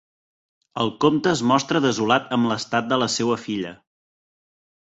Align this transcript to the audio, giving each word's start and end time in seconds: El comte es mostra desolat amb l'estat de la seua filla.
El 0.83 0.89
comte 1.03 1.29
es 1.33 1.43
mostra 1.51 1.83
desolat 1.85 2.33
amb 2.39 2.51
l'estat 2.53 2.91
de 2.95 3.01
la 3.03 3.13
seua 3.19 3.39
filla. 3.47 3.75